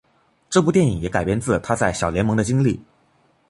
[0.49, 2.81] 这部电影也改编自他在小联盟的经历。